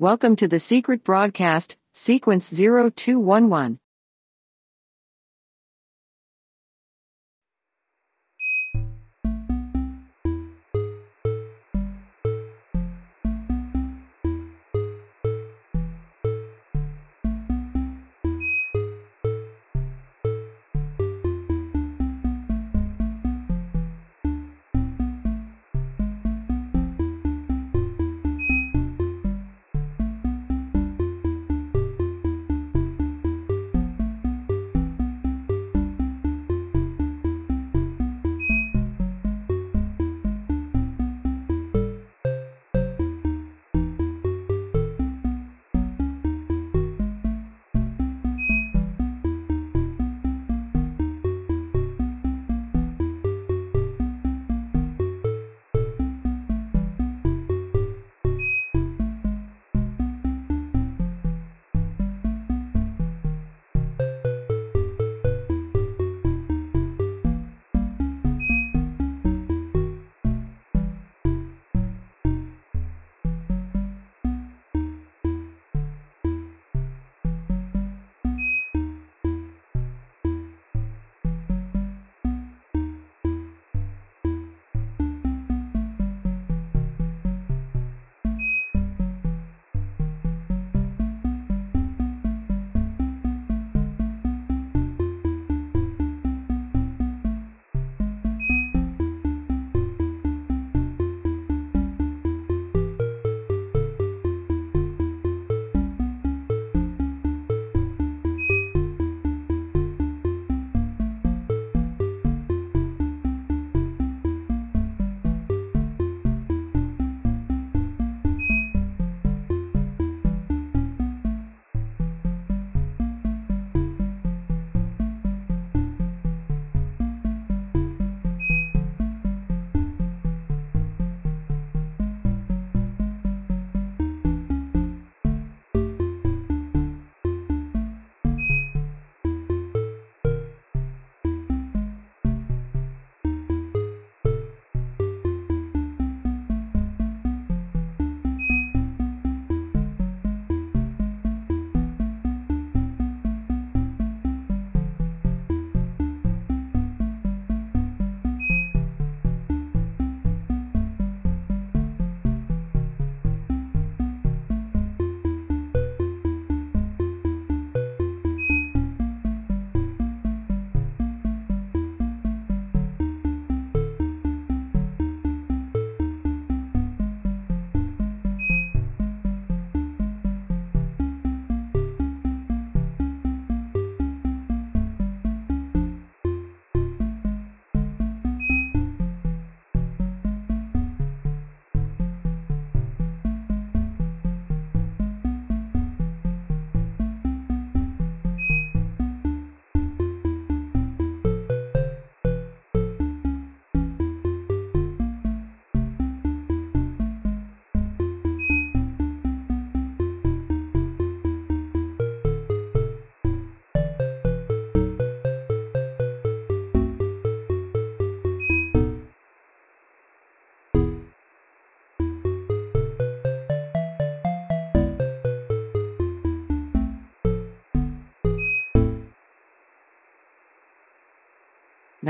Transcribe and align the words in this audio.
Welcome 0.00 0.34
to 0.36 0.48
the 0.48 0.58
secret 0.58 1.04
broadcast, 1.04 1.76
sequence 1.92 2.48
0211. 2.48 3.80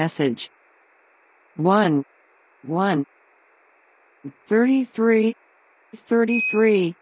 Message. 0.00 0.50
1 1.56 2.06
1 2.66 3.06
33 4.46 5.36
33 5.94 6.94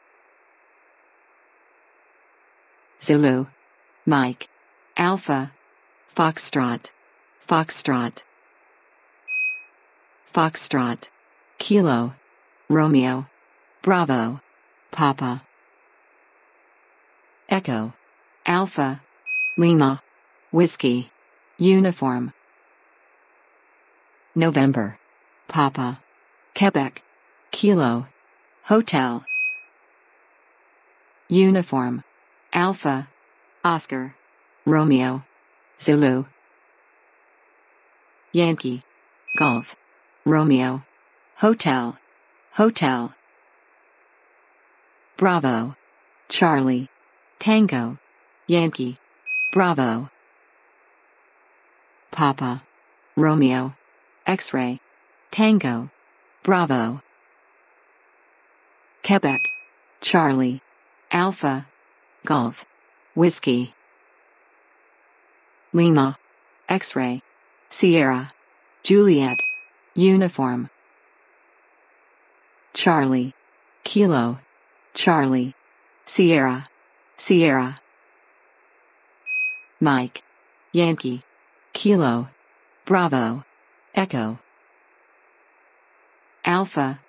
Zulu, 3.01 3.47
Mike, 4.05 4.49
Alpha, 4.97 5.53
Foxtrot, 6.13 6.91
Foxtrot, 7.47 8.25
Foxtrot, 10.35 11.11
Kilo, 11.59 12.15
Romeo, 12.69 13.29
Bravo, 13.81 14.41
Papa, 14.91 15.43
Echo, 17.49 17.93
Alpha, 18.45 19.01
Lima, 19.57 20.01
Whiskey, 20.51 21.13
Uniform, 21.59 22.33
November, 24.39 24.97
Papa, 25.49 26.01
Quebec, 26.57 27.03
Kilo, 27.51 28.07
Hotel, 28.67 29.25
Uniform, 31.29 32.05
Alpha, 32.53 33.09
Oscar, 33.65 34.15
Romeo, 34.65 35.25
Zulu, 35.81 36.27
Yankee, 38.31 38.81
Golf, 39.37 39.75
Romeo, 40.25 40.85
Hotel, 41.39 41.99
Hotel, 42.53 43.13
Bravo, 45.17 45.75
Charlie, 46.29 46.89
Tango, 47.41 47.99
Yankee, 48.47 48.99
Bravo, 49.53 50.11
Papa, 52.13 52.63
Romeo, 53.17 53.75
X-ray, 54.29 54.79
Tango, 55.33 55.91
Bravo, 56.45 57.03
Quebec, 59.03 59.41
Charlie, 60.01 60.61
Alpha. 61.11 61.67
Golf. 62.27 62.67
Whiskey. 63.15 63.73
Lima. 65.73 66.17
X-ray. 66.69 67.23
Sierra. 67.71 68.31
Juliet. 68.83 69.39
Uniform. 69.95 70.69
Charlie. 72.75 73.33
Kilo. 73.85 74.41
Charlie. 74.93 75.55
Sierra. 76.05 76.67
Sierra. 77.17 77.79
Mike. 79.81 80.23
Yankee. 80.73 81.23
Kilo. 81.73 82.29
Bravo. 82.85 83.45
Echo. 83.99 84.39
Alpha. 86.45 87.01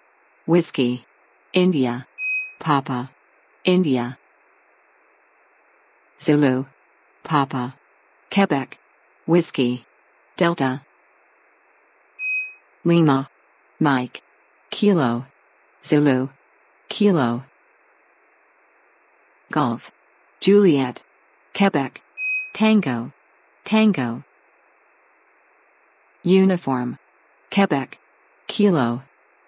Whiskey. 0.48 1.06
India. 1.54 2.08
Papa. 2.60 3.12
India. 3.64 4.18
Zulu. 6.20 6.66
Papa. 7.24 7.76
Quebec. 8.32 8.80
Whiskey. 9.28 9.86
Delta. 10.36 10.82
Lima. 12.84 13.28
Mike. 13.80 14.24
Kilo. 14.72 15.28
Zulu. 15.84 16.30
Kilo. 16.90 17.44
Golf. 19.52 19.92
Juliet. 20.40 21.04
Quebec. 21.54 22.02
Tango. 22.56 23.12
Tango. 23.64 24.24
Uniform. 26.24 26.98
Quebec. 27.50 27.98
Kilo. 28.48 29.04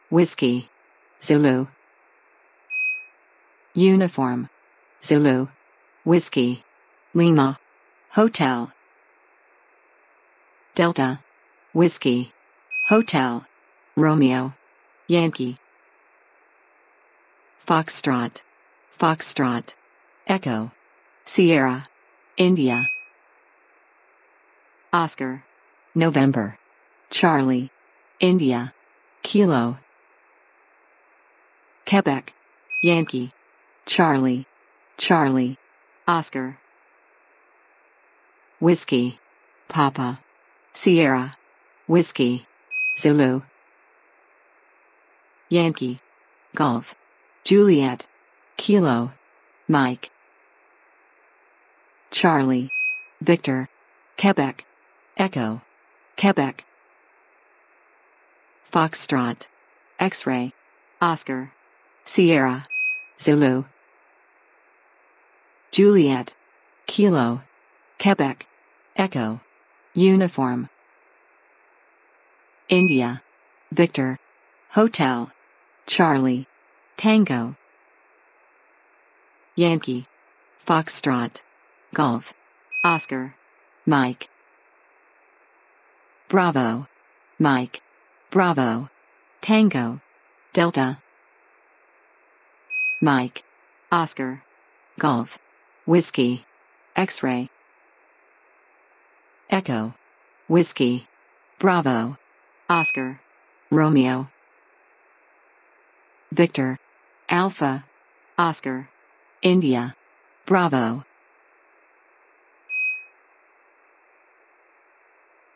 Whiskey. 0.10 0.70
Zulu. 1.22 1.68
Uniform. 3.74 4.50
Zulu. 5.04 5.50
Whiskey. 6.06 6.64
Lima. 7.14 7.58
Hotel. 8.12 8.72
Delta. 10.74 11.20
Whiskey. 11.74 12.32
Hotel. 12.88 13.46
Romeo. 13.98 14.54
Yankee. 15.08 15.58
Foxtrot. 17.66 18.44
Foxtrot. 18.98 19.76
Echo. 20.26 20.72
Sierra. 21.26 21.86
India. 22.38 22.90
Oscar. 24.94 25.44
November. 25.94 26.58
Charlie. 27.12 27.70
India. 28.22 28.74
Kilo. 29.22 29.78
Quebec. 31.86 32.34
Yankee. 32.82 33.32
Charlie. 33.86 34.48
Charlie. 34.98 35.58
Oscar. 36.08 36.58
Whiskey. 38.62 39.20
Papa. 39.68 40.22
Sierra. 40.72 41.36
Whiskey. 41.86 42.46
Zulu. 42.98 43.42
Yankee. 45.50 46.00
Golf. 46.56 46.96
Juliet. 47.44 48.08
Kilo. 48.56 49.12
Mike. 49.68 50.12
Charlie. 52.10 52.70
Victor. 53.22 53.68
Quebec. 54.18 54.66
Echo. 55.18 55.62
Quebec. 56.18 56.64
Foxtrot. 58.72 59.48
X-ray. 60.00 60.54
Oscar. 61.02 61.52
Sierra. 62.06 62.66
Zulu. 63.20 63.66
Juliet. 65.72 66.34
Kilo. 66.88 67.42
Quebec. 68.00 68.48
Echo. 68.96 69.42
Uniform. 69.94 70.70
India. 72.70 73.22
Victor. 73.74 74.18
Hotel. 74.70 75.30
Charlie. 75.86 76.48
Tango. 76.96 77.58
Yankee. 79.56 80.06
Foxtrot. 80.66 81.42
Golf. 81.94 82.34
Oscar. 82.86 83.36
Mike. 83.86 84.30
Bravo. 86.30 86.88
Mike. 87.38 87.82
Bravo. 88.32 88.90
Tango. 89.42 90.00
Delta. 90.54 91.00
Mike. 93.02 93.44
Oscar. 93.92 94.42
Golf. 94.98 95.38
Whiskey. 95.86 96.46
X-ray. 96.96 97.50
Echo. 99.50 99.96
Whiskey. 100.48 101.08
Bravo. 101.60 102.18
Oscar. 102.70 103.20
Romeo. 103.70 104.30
Victor. 106.32 106.80
Alpha. 107.28 107.84
Oscar. 108.38 108.88
India. 109.42 109.94
Bravo. 110.46 111.04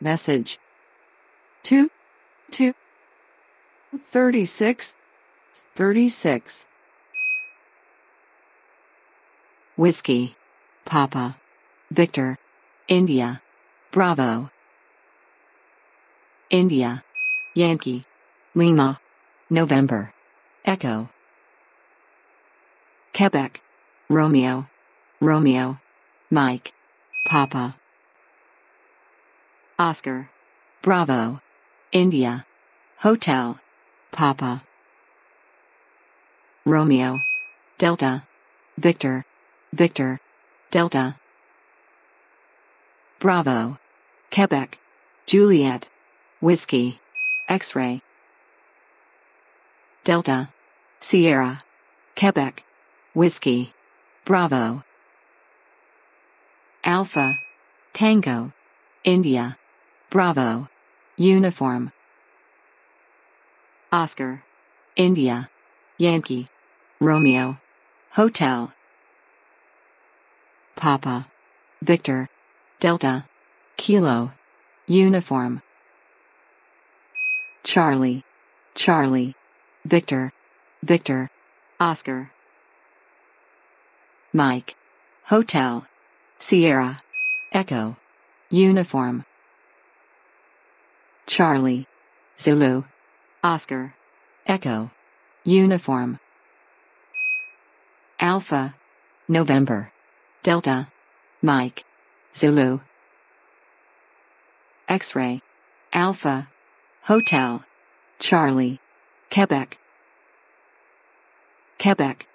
Message 0.01 0.60
2 1.63 1.89
2 2.56 2.74
36 4.00 4.96
36 5.75 6.66
Whiskey. 9.75 10.38
Papa. 10.86 11.36
Victor. 11.92 12.38
India. 12.88 13.42
Bravo. 13.92 14.50
India. 16.50 17.04
Yankee. 17.56 18.06
Lima. 18.54 19.00
November. 19.50 20.13
Echo. 20.63 21.10
Quebec. 23.13 23.60
Romeo. 24.07 24.68
Romeo. 25.19 25.78
Mike. 26.31 26.72
Papa. 27.25 27.75
Oscar. 29.78 30.30
Bravo. 30.81 31.42
India. 31.95 32.45
Hotel. 32.97 33.57
Papa. 34.12 34.62
Romeo. 36.65 37.21
Delta. 37.77 38.27
Victor. 38.77 39.23
Victor. 39.71 40.19
Delta. 40.71 41.16
Bravo. 43.21 43.78
Quebec. 44.30 44.78
Juliet. 45.25 45.90
Whiskey. 46.42 46.99
X-ray. 47.47 48.02
Delta. 50.04 50.49
Sierra. 50.99 51.64
Quebec. 52.18 52.66
Whiskey. 53.14 53.71
Bravo. 54.25 54.83
Alpha. 56.83 57.40
Tango. 57.94 58.52
India. 59.06 59.57
Bravo. 60.09 60.68
Uniform. 61.18 61.94
Oscar. 63.90 64.44
India. 64.98 65.50
Yankee. 65.98 66.48
Romeo. 67.00 67.57
Hotel. 68.12 68.74
Papa. 70.76 71.28
Victor. 71.81 72.28
Delta. 72.80 73.26
Kilo. 73.78 74.34
Uniform. 74.88 75.62
Charlie. 77.64 78.26
Charlie. 78.74 79.36
Victor. 79.86 80.34
Victor. 80.84 81.30
Oscar. 81.80 82.31
Mike. 84.34 84.76
Hotel. 85.24 85.88
Sierra. 86.40 87.00
Echo. 87.54 87.95
Uniform. 88.50 89.24
Charlie. 91.28 91.88
Zulu. 92.38 92.84
Oscar. 93.44 93.96
Echo. 94.46 94.92
Uniform. 95.44 96.20
Alpha. 98.20 98.76
November. 99.28 99.92
Delta. 100.44 100.88
Mike. 101.42 101.84
Zulu. 102.34 102.82
X-ray. 104.88 105.42
Alpha. 105.94 106.48
Hotel. 107.04 107.64
Charlie. 108.20 108.80
Quebec. 109.32 109.80
Quebec. 111.80 112.28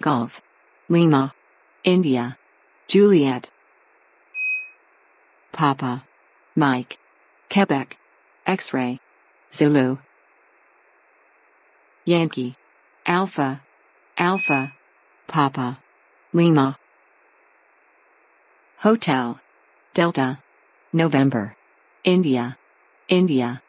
Golf. 0.00 0.40
Lima. 0.88 1.32
India. 1.82 2.38
Juliet. 2.86 3.50
Papa. 5.52 6.04
Mike. 6.54 6.98
Quebec. 7.50 7.96
X-ray. 8.46 9.00
Zulu. 9.52 9.98
Yankee. 12.04 12.54
Alpha. 13.04 13.60
Alpha. 14.16 14.72
Papa. 15.26 15.80
Lima. 16.32 16.76
Hotel. 18.78 19.40
Delta. 19.94 20.38
November. 20.92 21.56
India. 22.04 22.56
India. 23.08 23.62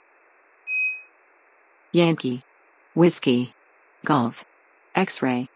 Yankee. 1.92 2.42
Whiskey. 2.94 3.54
Golf. 4.06 4.46
X-ray. 4.94 5.50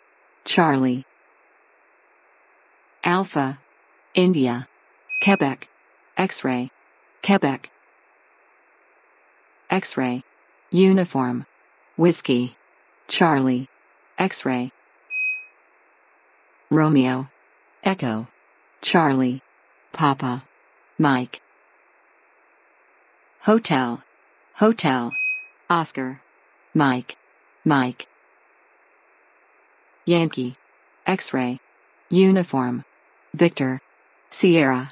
Charlie. 0.46 1.06
Alpha. 3.04 3.60
India. 4.16 4.68
Quebec. 5.24 5.70
X-ray. 6.18 6.72
Quebec. 7.22 7.70
X-ray. 9.72 10.22
Uniform. 10.70 11.46
Whiskey. 11.96 12.58
Charlie. 13.08 13.70
X-ray. 14.20 14.74
Romeo. 16.70 17.30
Echo. 17.82 18.28
Charlie. 18.82 19.42
Papa. 19.94 20.44
Mike. 21.00 21.42
Hotel. 23.44 24.04
Hotel. 24.56 25.14
Oscar. 25.70 26.20
Mike. 26.74 27.16
Mike. 27.64 28.08
Yankee. 30.04 30.56
X-ray. 31.08 31.62
Uniform. 32.10 32.84
Victor. 33.34 33.80
Sierra. 34.30 34.92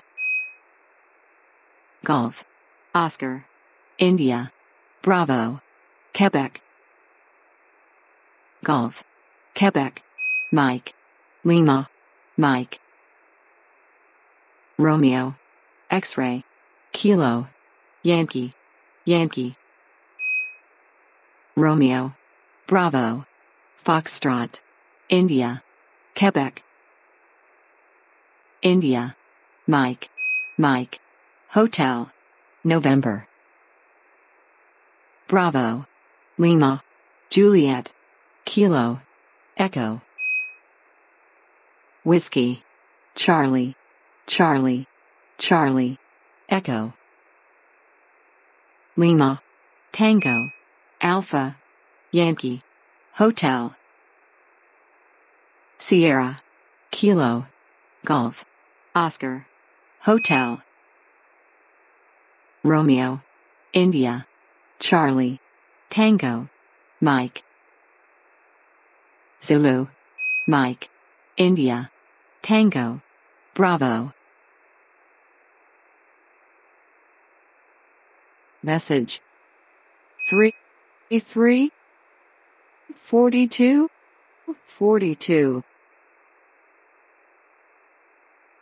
Golf. 2.06 2.46
Oscar. 2.96 3.44
India. 3.98 4.54
Bravo. 5.02 5.62
Quebec. 6.14 6.62
Golf. 8.66 9.06
Quebec. 9.56 10.04
Mike. 10.52 10.94
Lima. 11.46 11.88
Mike. 12.36 12.82
Romeo. 14.78 15.36
X-ray. 15.90 16.44
Kilo. 16.92 17.48
Yankee. 18.04 18.52
Yankee. 19.06 19.56
Romeo. 21.56 22.14
Bravo. 22.68 23.26
Foxtrot. 23.82 24.60
India. 25.08 25.64
Quebec. 26.14 26.62
India. 28.62 29.16
Mike. 29.66 30.10
Mike. 30.58 31.00
Hotel. 31.52 32.12
November. 32.66 33.29
Bravo. 35.30 35.86
Lima. 36.40 36.82
Juliet. 37.30 37.94
Kilo. 38.46 39.00
Echo. 39.56 40.02
Whiskey. 42.04 42.64
Charlie. 43.14 43.76
Charlie. 44.26 44.88
Charlie. 45.38 46.00
Echo. 46.50 46.94
Lima. 48.98 49.40
Tango. 49.92 50.50
Alpha. 51.00 51.58
Yankee. 52.12 52.62
Hotel. 53.14 53.76
Sierra. 55.78 56.40
Kilo. 56.90 57.46
Golf. 58.04 58.46
Oscar. 58.96 59.46
Hotel. 60.00 60.64
Romeo. 62.64 63.22
India. 63.74 64.26
Charlie. 64.80 65.40
Tango. 65.90 66.50
Mike. 67.02 67.44
Zulu. 69.42 69.88
Mike. 70.48 70.90
India. 71.38 71.92
Tango. 72.42 73.02
Bravo. 73.54 74.14
Message 78.62 79.22
3 80.28 80.52
3 81.18 81.72
42 82.94 83.90
42 84.66 85.64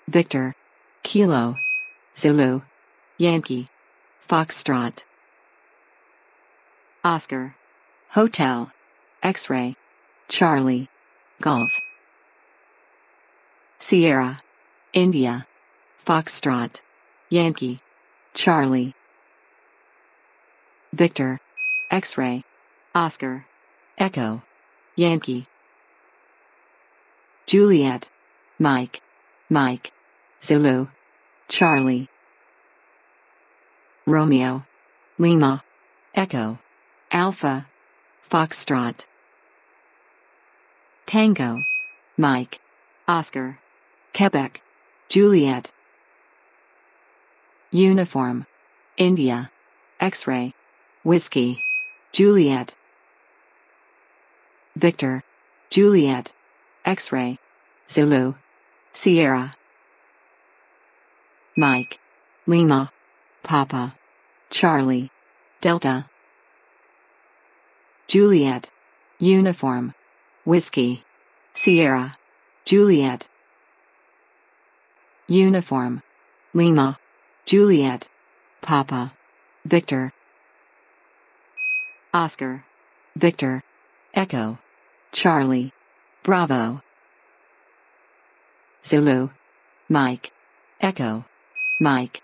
Victor. 0.10 0.56
Kilo. 1.04 1.58
Zulu. 2.16 2.62
Yankee. 3.18 3.68
Foxtrot. 4.26 5.07
Oscar. 7.08 7.56
Hotel. 8.10 8.70
X-ray. 9.24 9.78
Charlie. 10.28 10.90
Golf. 11.42 11.80
Sierra. 13.78 14.42
India. 14.92 15.48
Foxtrot. 16.06 16.82
Yankee. 17.30 17.80
Charlie. 18.34 18.94
Victor. 20.92 21.40
X-ray. 21.92 22.44
Oscar. 22.94 23.46
Echo. 23.98 24.42
Yankee. 24.98 25.46
Juliet. 27.46 28.10
Mike. 28.60 29.02
Mike. 29.50 29.94
Zulu. 30.44 30.90
Charlie. 31.48 32.10
Romeo. 34.06 34.66
Lima. 35.18 35.64
Echo. 36.14 36.60
Alpha. 37.12 37.68
Foxtrot. 38.30 39.06
Tango. 41.06 41.64
Mike. 42.18 42.60
Oscar. 43.08 43.60
Quebec. 44.14 44.62
Juliet. 45.08 45.72
Uniform. 47.72 48.46
India. 48.98 49.50
X-ray. 50.02 50.54
Whiskey. 51.04 51.64
Juliet. 52.12 52.76
Victor. 54.76 55.24
Juliet. 55.70 56.34
X-ray. 56.84 57.40
Zulu. 57.90 58.36
Sierra. 58.92 59.54
Mike. 61.56 62.00
Lima. 62.46 62.90
Papa. 63.44 63.96
Charlie. 64.50 65.10
Delta. 65.62 66.10
Juliet. 68.08 68.72
Uniform. 69.20 69.94
Whiskey. 70.46 71.04
Sierra. 71.54 72.16
Juliet. 72.64 73.28
Uniform. 75.28 76.02
Lima. 76.54 76.98
Juliet. 77.46 78.08
Papa. 78.62 79.12
Victor. 79.66 80.14
Oscar. 82.14 82.64
Victor. 83.18 83.62
Echo. 84.14 84.58
Charlie. 85.12 85.74
Bravo. 86.24 86.82
Zulu. 88.86 89.32
Mike. 89.90 90.32
Echo. 90.80 91.26
Mike. 91.82 92.22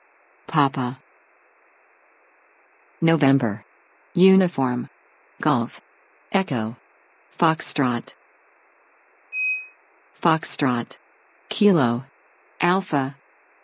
Papa. 0.47 0.99
November. 3.01 3.65
Uniform. 4.13 4.89
Golf. 5.43 5.81
Echo. 6.31 6.77
Foxtrot. 7.37 8.15
Foxtrot. 10.15 10.97
Kilo. 11.49 12.05
Alpha. 12.61 13.17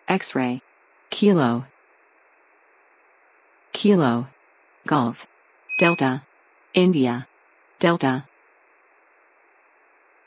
X-ray. 0.09 0.61
Kilo. 1.09 1.65
Kilo. 3.71 4.27
Golf. 4.87 5.25
Delta. 5.77 6.23
India. 6.73 7.29
Delta. 7.79 8.25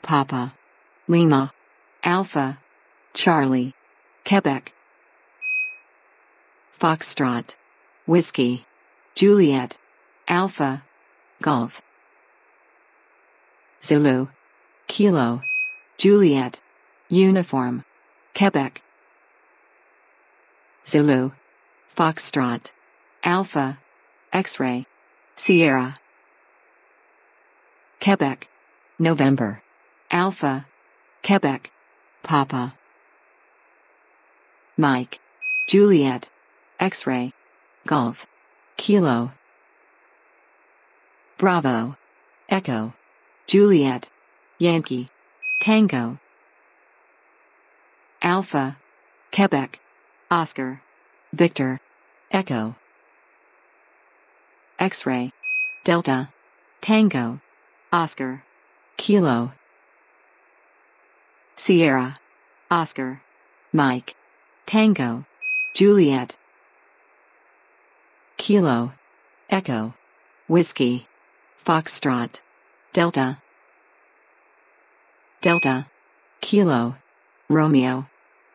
Papa. 0.01 0.55
Lima. 1.07 1.51
Alpha. 2.03 2.57
Charlie. 3.13 3.75
Quebec. 4.25 4.73
Foxtrot. 6.79 7.55
Whiskey. 8.07 8.65
Juliet. 9.13 9.77
Alpha. 10.27 10.83
Golf. 11.41 11.81
Zulu. 13.81 14.29
Kilo. 14.87 15.41
Juliet. 15.97 16.61
Uniform. 17.09 17.83
Quebec. 18.33 18.81
Zulu. 20.85 21.31
Foxtrot. 21.93 22.71
Alpha. 23.23 23.79
X-ray. 24.31 24.85
Sierra. 25.35 25.95
Quebec. 27.99 28.47
November. 28.99 29.61
Alpha. 30.11 30.65
Quebec. 31.23 31.71
Papa. 32.23 32.75
Mike. 34.77 35.19
Juliet. 35.67 36.29
X-ray. 36.79 37.33
Golf. 37.85 38.25
Kilo. 38.77 39.33
Bravo. 41.43 41.97
Echo. 42.47 42.93
Juliet. 43.47 44.09
Yankee. 44.59 45.09
Tango. 45.59 46.17
Alpha, 48.21 48.77
Quebec, 49.33 49.81
Oscar, 50.31 50.81
Victor, 51.33 51.81
Echo, 52.31 52.77
X 54.79 55.05
ray, 55.05 55.33
Delta, 55.83 56.29
Tango, 56.79 57.41
Oscar, 57.91 58.45
Kilo, 58.95 59.51
Sierra, 61.57 62.15
Oscar, 62.71 63.21
Mike, 63.73 64.15
Tango, 64.65 65.25
Juliet, 65.73 66.37
Kilo, 68.37 68.93
Echo, 69.49 69.93
Whiskey, 70.47 71.05
Foxtrot, 71.65 72.41
Delta, 72.91 73.37
Delta, 75.39 75.87
Kilo, 76.41 76.97
Romeo, 77.47 78.07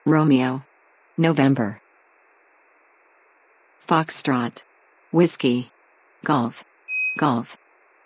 Romeo, 0.04 0.62
November, 1.16 1.80
Foxtrot, 3.80 4.62
Whiskey, 5.10 5.70
Golf, 6.22 6.64
Golf, 7.16 7.56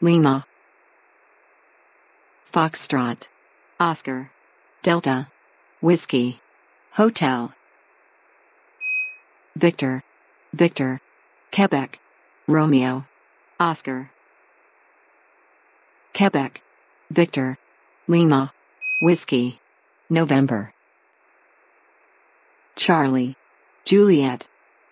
Lima, 0.00 0.44
Foxtrot, 2.52 3.26
Oscar, 3.80 4.30
Delta, 4.82 5.26
Whiskey, 5.80 6.40
Hotel, 6.92 7.52
Victor, 9.56 10.04
Victor, 10.54 11.00
Quebec, 11.50 11.98
Romeo, 12.46 13.04
Oscar, 13.58 14.12
Quebec, 16.14 16.62
Victor, 17.10 17.56
Lima, 18.06 18.52
Whiskey, 19.00 19.58
November, 20.10 20.74
Charlie, 22.76 23.34
Juliet, 23.84 24.46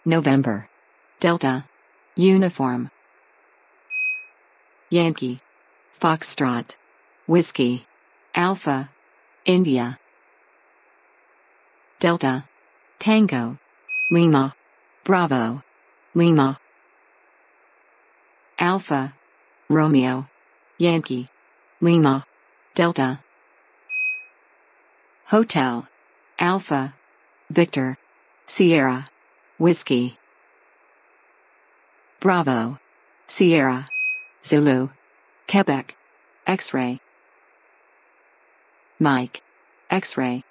November, 0.05 0.69
Delta, 1.19 1.67
Uniform, 2.17 2.91
Yankee, 4.89 5.41
Foxtrot, 5.99 6.77
Whiskey, 7.27 7.87
Alpha, 8.35 8.91
India, 9.45 9.99
Delta, 11.99 12.45
Tango, 12.99 13.59
Lima, 14.11 14.55
Bravo, 15.05 15.63
Lima, 16.15 16.57
Alpha, 18.59 19.15
Romeo, 19.69 20.27
Yankee, 20.81 21.29
Lima, 21.83 22.25
Delta, 22.75 23.21
Hotel, 25.27 25.87
Alpha, 26.39 26.95
Victor, 27.51 27.99
Sierra, 28.47 29.07
Whiskey, 29.59 30.17
Bravo, 32.19 32.79
Sierra, 33.27 33.89
Zulu, 34.43 34.89
Quebec, 35.47 35.97
X-ray, 36.47 36.99
Mike, 38.99 39.43
X-ray, 39.91 40.45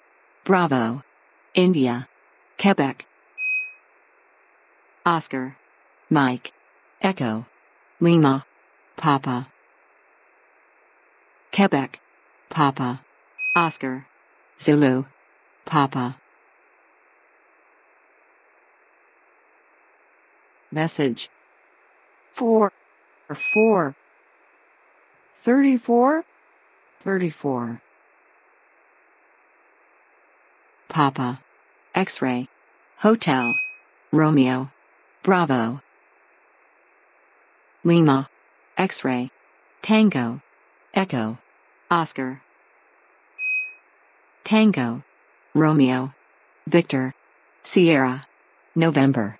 Bravo, 0.44 1.02
India, 1.56 2.08
Quebec, 2.60 3.08
Oscar, 5.08 5.58
Mike, 6.08 6.54
Echo, 7.02 7.48
Lima, 8.00 8.46
Papa, 8.96 9.48
Quebec, 11.52 12.00
Papa, 12.50 13.02
Oscar, 13.56 14.06
Zulu, 14.60 15.06
Papa. 15.66 16.18
Message. 20.72 21.30
4 22.34 22.72
or 23.30 23.36
4 23.36 23.96
34 25.36 26.24
34 27.04 27.82
Papa, 30.90 31.40
X-ray, 31.94 32.48
Hotel, 32.98 33.56
Romeo, 34.12 34.72
Bravo, 35.22 35.82
Lima, 37.84 38.28
X-ray, 38.78 39.30
Tango, 39.82 40.42
Echo, 41.00 41.38
Oscar, 41.90 42.42
Tango, 44.44 45.02
Romeo, 45.56 46.14
Victor, 46.68 47.14
Sierra, 47.64 48.24
November, 48.76 49.40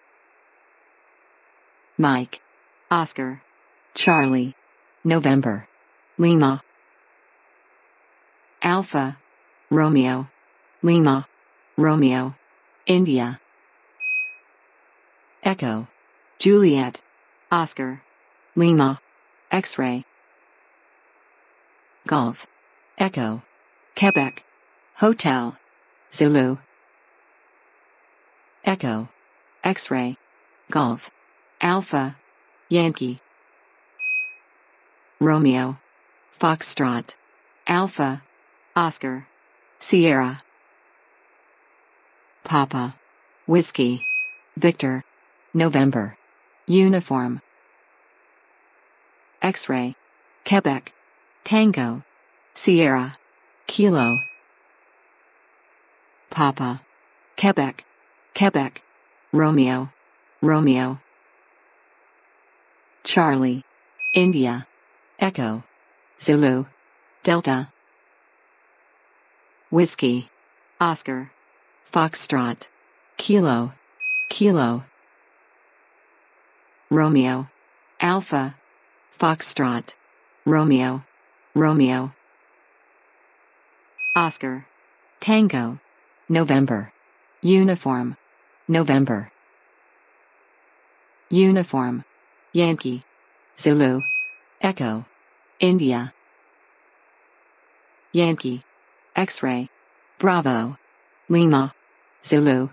Mike, 1.98 2.40
Oscar, 2.90 3.42
Charlie, 3.94 4.56
November, 5.04 5.68
Lima, 6.18 6.62
Alpha, 8.62 9.18
Romeo, 9.70 10.30
Lima, 10.82 11.26
Romeo, 11.76 12.36
India, 12.86 13.42
Echo, 15.44 15.90
Juliet, 16.38 17.02
Oscar, 17.52 18.02
Lima, 18.56 18.98
X-ray, 19.52 20.06
Golf, 22.10 22.48
Echo, 22.98 23.44
Quebec, 23.96 24.44
Hotel, 24.96 25.56
Zulu, 26.12 26.58
Echo, 28.66 29.10
X-ray, 29.64 30.18
Golf, 30.72 31.12
Alpha, 31.62 32.18
Yankee, 32.68 33.20
Romeo, 35.20 35.78
Foxtrot, 36.36 37.14
Alpha, 37.68 38.24
Oscar, 38.76 39.28
Sierra, 39.78 40.42
Papa, 42.44 42.96
Whiskey, 43.46 44.04
Victor, 44.58 45.04
November, 45.54 46.18
Uniform, 46.66 47.40
X-ray, 49.44 49.96
Quebec, 50.44 50.92
Tango, 51.50 52.04
Sierra, 52.54 53.16
Kilo, 53.66 54.20
Papa, 56.30 56.84
Quebec, 57.38 57.84
Quebec, 58.36 58.84
Romeo, 59.34 59.90
Romeo, 60.44 61.00
Charlie, 63.04 63.64
India, 64.14 64.68
Echo, 65.18 65.64
Zulu, 66.22 66.68
Delta, 67.24 67.70
Whiskey, 69.72 70.30
Oscar, 70.80 71.32
Foxtrot, 71.92 72.68
Kilo, 73.18 73.74
Kilo, 74.30 74.84
Romeo, 76.92 77.50
Alpha, 78.00 78.56
Foxtrot, 79.20 79.96
Romeo, 80.46 81.04
Romeo, 81.56 82.14
Oscar, 84.16 84.66
Tango, 85.20 85.80
November, 86.30 86.92
Uniform, 87.42 88.16
November, 88.68 89.32
Uniform, 91.30 92.04
Yankee, 92.54 93.02
Zulu, 93.58 94.04
Echo, 94.62 95.06
India, 95.60 96.14
Yankee, 98.12 98.62
X-ray, 99.16 99.70
Bravo, 100.20 100.78
Lima, 101.30 101.72
Zulu, 102.24 102.70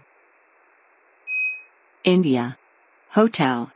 India, 2.05 2.59
Hotel, 3.11 3.73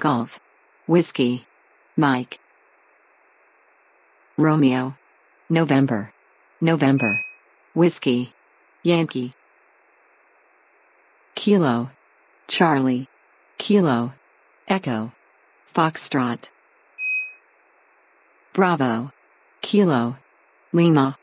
Golf, 0.00 0.40
Whiskey, 0.86 1.46
Mike, 1.96 2.38
Romeo, 4.38 4.94
November, 5.50 6.12
November, 6.60 7.20
Whiskey, 7.74 8.32
Yankee, 8.84 9.32
Kilo, 11.34 11.90
Charlie, 12.46 13.08
Kilo, 13.58 14.12
Echo, 14.68 15.10
Foxtrot, 15.74 16.50
Bravo, 18.52 19.10
Kilo, 19.60 20.16
Lima, 20.72 21.16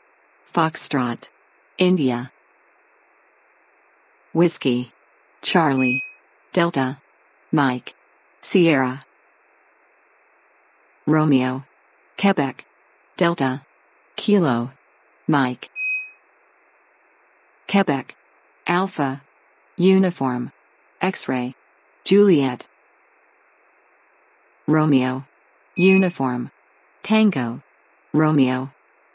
Foxtrot, 0.52 1.30
India, 1.78 2.30
Whiskey, 4.34 4.92
Charlie, 5.40 6.02
Delta, 6.52 6.98
Mike, 7.50 7.94
Sierra, 8.42 9.06
Romeo, 11.06 11.64
Quebec, 12.18 12.66
Delta, 13.16 13.62
Kilo, 14.16 14.72
Mike, 15.26 15.70
Quebec, 17.68 18.14
Alpha. 18.66 19.22
Uniform. 19.76 20.52
X-ray. 21.00 21.54
Juliet. 22.04 22.68
Romeo. 24.66 25.24
Uniform. 25.76 26.50
Tango. 27.02 27.62
Romeo. 28.12 28.72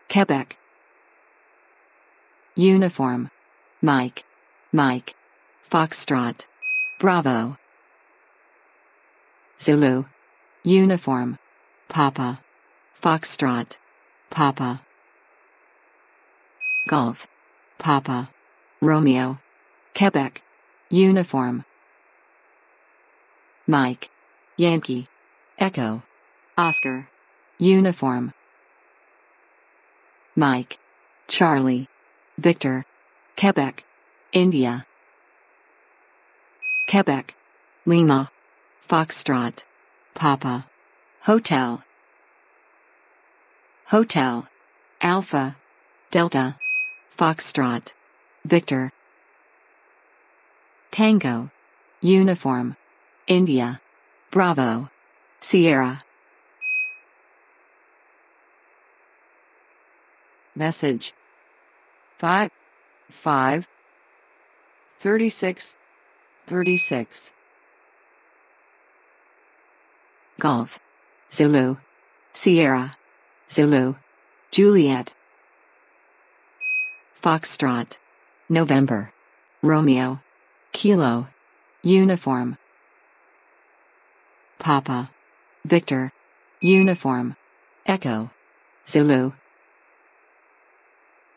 Quebec. 0.10 0.58
Uniform. 2.56 3.30
Mike. 3.82 4.24
Mike. 4.72 5.16
Foxtrot. 5.70 6.48
Bravo. 7.00 7.58
Zulu. 9.60 10.06
Uniform. 10.64 11.40
Papa. 11.90 12.40
Foxtrot. 13.02 13.78
Papa. 14.32 14.82
Golf. 16.88 17.28
Papa. 17.78 18.30
Romeo. 18.82 19.40
Quebec. 19.94 20.42
Uniform. 20.90 21.66
Mike. 23.68 24.10
Yankee. 24.56 25.06
Echo. 25.60 26.04
Oscar. 26.58 27.10
Uniform. 27.60 28.34
Mike. 30.38 30.80
Charlie. 31.28 31.90
Victor. 32.38 32.86
Quebec. 33.36 33.84
India. 34.32 34.86
Quebec. 36.90 37.36
Lima. 37.86 38.30
Foxtrot. 38.88 39.66
Papa. 40.16 40.68
Hotel. 41.24 41.84
Hotel. 43.92 44.48
Alpha. 45.02 45.58
Delta. 46.12 46.56
Foxtrot. 47.18 47.94
Victor. 48.46 48.90
Tango. 50.92 51.52
Uniform. 52.00 52.78
India. 53.28 53.82
Bravo. 54.32 54.90
Sierra. 55.42 56.06
Message 60.56 61.14
5 62.18 62.50
5 63.10 63.68
36 65.00 65.76
36 66.48 67.34
Golf. 70.40 70.80
Zulu. 71.30 71.76
Sierra. 72.32 72.96
Zulu. 73.52 73.96
Juliet. 74.50 75.14
Foxtrot. 77.22 77.98
November. 78.48 79.12
Romeo. 79.62 80.22
Kilo. 80.72 81.28
Uniform. 81.84 82.58
Papa. 84.58 85.12
Victor. 85.66 86.14
Uniform. 86.62 87.36
Echo. 87.86 88.32
Zulu. 88.88 89.34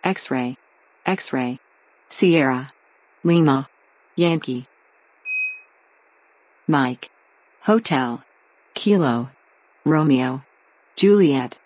X-ray. 0.05 0.57
X-ray. 1.05 1.59
Sierra. 2.09 2.70
Lima. 3.24 3.66
Yankee. 4.14 4.66
Mike. 6.68 7.11
Hotel. 7.62 8.22
Kilo. 8.74 9.31
Romeo. 9.85 10.44
Juliet. 10.94 11.59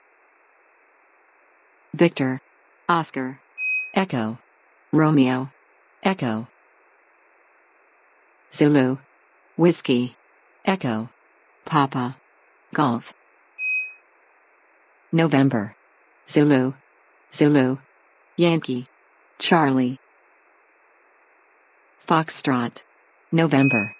Victor. 1.95 2.41
Oscar. 2.89 3.41
Echo. 3.95 4.39
Romeo. 4.93 5.51
Echo. 6.03 6.49
Zulu. 8.53 8.99
Whiskey. 9.57 10.17
Echo. 10.65 11.09
Papa. 11.65 12.17
Golf. 12.73 13.15
November. 15.13 15.75
Zulu. 16.29 16.75
Zulu. 17.33 17.79
Yankee. 18.37 18.87
Charlie. 19.39 19.99
Foxtrot. 22.07 22.83
November. 23.33 23.95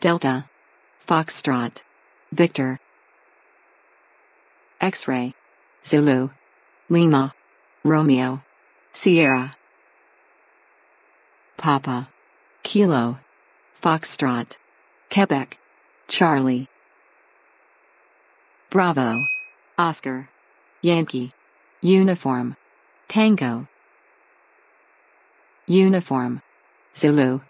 Delta. 0.00 0.46
Foxtrot. 1.04 1.82
Victor. 2.32 2.78
X-ray. 4.80 5.34
Zulu. 5.84 6.30
Lima. 6.92 7.32
Romeo. 7.84 8.42
Sierra. 8.92 9.56
Papa. 11.56 12.10
Kilo. 12.62 13.18
Foxtrot. 13.74 14.58
Quebec. 15.08 15.56
Charlie. 16.06 16.68
Bravo. 18.68 19.24
Oscar. 19.78 20.28
Yankee. 20.82 21.32
Uniform. 21.80 22.56
Tango. 23.08 23.68
Uniform. 25.66 26.42
Zulu. 26.94 27.40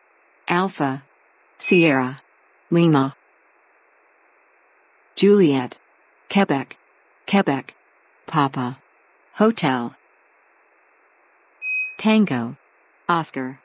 Alpha. 0.46 1.02
Sierra. 1.58 2.18
Lima. 2.70 3.12
Juliet. 5.16 5.80
Quebec. 6.30 6.76
Quebec. 7.26 7.74
Papa. 8.28 8.78
Hotel. 9.36 9.96
Tango. 11.96 12.56
Oscar. 13.08 13.58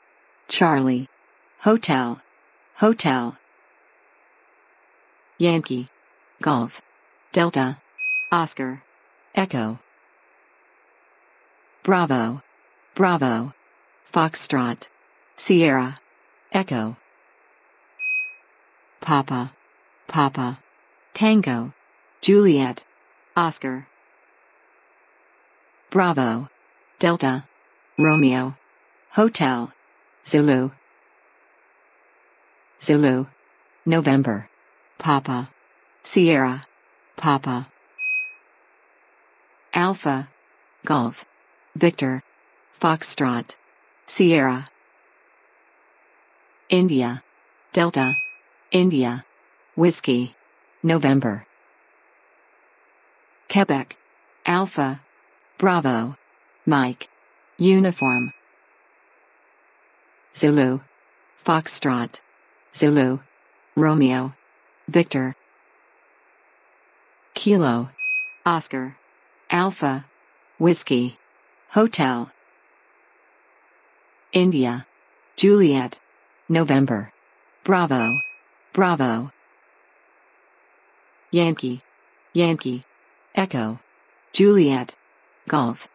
Charlie. 0.48 1.08
Hotel. 1.58 2.22
Hotel. 2.76 3.36
Yankee. 5.36 5.88
Golf. 6.40 6.80
Delta. 7.32 7.76
Oscar. 8.32 8.82
Echo. 9.34 9.78
Bravo. 11.82 12.40
Bravo. 12.94 13.52
Foxtrot. 14.10 14.88
Sierra. 15.36 15.98
Echo. 16.50 16.96
Papa. 19.02 19.52
Papa. 20.06 20.60
Tango. 21.12 21.74
Juliet. 22.22 22.86
Oscar. 23.36 23.87
Bravo. 25.90 26.50
Delta. 26.98 27.46
Romeo. 27.96 28.54
Hotel. 29.12 29.72
Zulu. 30.22 30.70
Zulu. 32.78 33.26
November. 33.86 34.50
Papa. 34.98 35.48
Sierra. 36.02 36.62
Papa. 37.16 37.68
Alpha. 39.72 40.28
Golf. 40.84 41.24
Victor. 41.74 42.22
Foxtrot. 42.78 43.56
Sierra. 44.04 44.68
India. 46.68 47.22
Delta. 47.72 48.18
India. 48.70 49.24
Whiskey. 49.74 50.34
November. 50.82 51.46
Quebec. 53.48 53.96
Alpha. 54.44 55.00
Bravo. 55.58 56.16
Mike. 56.66 57.08
Uniform. 57.58 58.32
Zulu. 60.32 60.80
Foxtrot. 61.44 62.20
Zulu. 62.72 63.18
Romeo. 63.74 64.34
Victor. 64.86 65.34
Kilo. 67.34 67.90
Oscar. 68.46 68.96
Alpha. 69.50 70.04
Whiskey. 70.60 71.18
Hotel. 71.70 72.30
India. 74.32 74.86
Juliet. 75.34 75.98
November. 76.48 77.12
Bravo. 77.64 78.20
Bravo. 78.72 79.32
Yankee. 81.32 81.80
Yankee. 82.32 82.84
Echo. 83.34 83.80
Juliet. 84.32 84.94
Golf. 85.48 85.88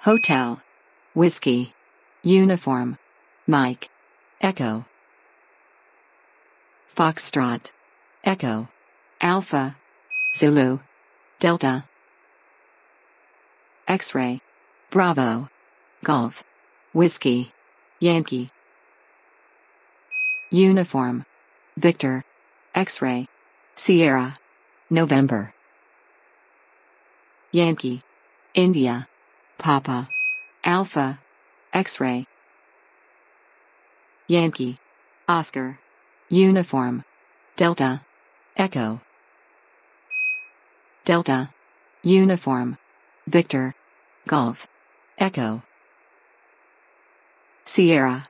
Hotel. 0.00 0.62
Whiskey. 1.14 1.74
Uniform. 2.22 2.96
Mike. 3.46 3.90
Echo. 4.40 4.86
Foxtrot. 6.96 7.72
Echo. 8.24 8.68
Alpha. 9.20 9.76
Zulu. 10.34 10.80
Delta. 11.38 11.84
X-ray. 13.86 14.40
Bravo. 14.90 15.50
Golf. 16.02 16.42
Whiskey. 16.94 17.52
Yankee. 17.98 18.48
Uniform. 20.50 21.26
Victor. 21.76 22.24
X-ray. 22.74 23.28
Sierra. 23.74 24.36
November. 24.88 25.52
Yankee. 27.52 28.00
India. 28.54 29.08
Papa. 29.58 30.08
Alpha. 30.62 31.18
X-ray. 31.72 32.26
Yankee. 34.28 34.76
Oscar. 35.28 35.80
Uniform. 36.28 37.02
Delta. 37.56 38.02
Echo. 38.56 39.00
Delta. 41.04 41.50
Uniform. 42.04 42.78
Victor. 43.26 43.74
Golf. 44.28 44.68
Echo. 45.18 45.64
Sierra. 47.64 48.26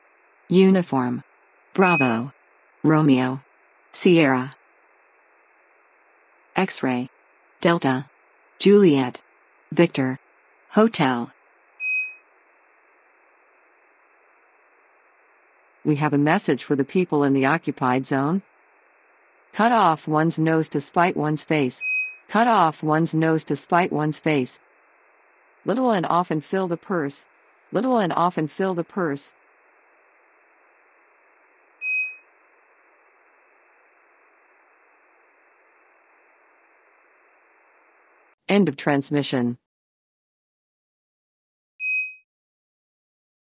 Uniform. 0.48 1.22
Bravo. 1.74 2.32
Romeo. 2.82 3.42
Sierra. 3.92 4.54
X-ray. 6.56 7.10
Delta. 7.60 8.06
Juliet. 8.60 9.22
Victor. 9.72 10.18
Hotel. 10.72 11.32
We 15.82 15.96
have 15.96 16.12
a 16.12 16.18
message 16.18 16.62
for 16.62 16.76
the 16.76 16.84
people 16.84 17.24
in 17.24 17.32
the 17.32 17.46
occupied 17.46 18.06
zone. 18.06 18.42
Cut 19.54 19.72
off 19.72 20.06
one's 20.06 20.38
nose 20.38 20.68
to 20.68 20.80
spite 20.82 21.16
one's 21.16 21.42
face. 21.42 21.82
Cut 22.28 22.46
off 22.46 22.82
one's 22.82 23.14
nose 23.14 23.44
to 23.44 23.56
spite 23.56 23.90
one's 23.90 24.18
face. 24.18 24.60
Little 25.64 25.90
and 25.90 26.04
often 26.04 26.42
fill 26.42 26.68
the 26.68 26.76
purse. 26.76 27.24
Little 27.72 27.96
and 27.96 28.12
often 28.12 28.46
fill 28.46 28.74
the 28.74 28.84
purse. 28.84 29.32
End 38.50 38.68
of 38.68 38.74
transmission. 38.76 39.58